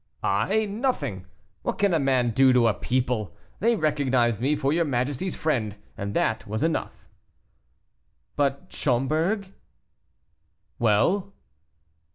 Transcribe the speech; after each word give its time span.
"I? 0.23 0.65
nothing. 0.65 1.27
What 1.61 1.77
can 1.77 1.93
a 1.93 1.99
man 1.99 2.31
do 2.31 2.51
to 2.53 2.65
a 2.67 2.73
people? 2.73 3.37
They 3.59 3.75
recognized 3.75 4.41
me 4.41 4.55
for 4.55 4.73
your 4.73 4.83
majesty's 4.83 5.35
friend, 5.35 5.75
and 5.95 6.15
that 6.15 6.47
was 6.47 6.63
enough." 6.63 7.07
"But 8.35 8.65
Schomberg?" 8.71 9.53
"Well?" 10.79 11.33